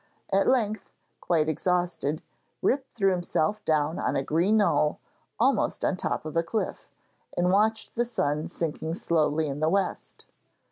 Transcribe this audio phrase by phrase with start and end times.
[0.33, 2.23] At length, quite exhausted,
[2.63, 4.97] Rip threw himself down on a green knoll
[5.39, 6.89] almost on top of a cliff,
[7.37, 10.25] and watched the sun sinking slowly in the West.